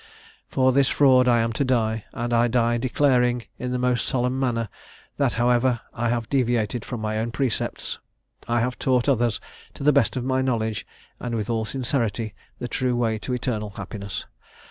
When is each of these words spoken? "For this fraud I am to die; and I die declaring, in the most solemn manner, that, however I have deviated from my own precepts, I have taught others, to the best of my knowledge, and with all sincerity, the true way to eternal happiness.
"For 0.47 0.71
this 0.71 0.89
fraud 0.89 1.27
I 1.27 1.41
am 1.41 1.53
to 1.53 1.63
die; 1.63 2.05
and 2.11 2.33
I 2.33 2.47
die 2.47 2.79
declaring, 2.79 3.43
in 3.59 3.71
the 3.71 3.77
most 3.77 4.07
solemn 4.07 4.39
manner, 4.39 4.67
that, 5.17 5.33
however 5.33 5.81
I 5.93 6.09
have 6.09 6.27
deviated 6.27 6.83
from 6.83 7.01
my 7.01 7.19
own 7.19 7.29
precepts, 7.29 7.99
I 8.47 8.61
have 8.61 8.79
taught 8.79 9.07
others, 9.07 9.39
to 9.75 9.83
the 9.83 9.93
best 9.93 10.17
of 10.17 10.23
my 10.25 10.41
knowledge, 10.41 10.87
and 11.19 11.35
with 11.35 11.51
all 11.51 11.65
sincerity, 11.65 12.33
the 12.57 12.67
true 12.67 12.95
way 12.95 13.19
to 13.19 13.33
eternal 13.33 13.73
happiness. 13.77 14.25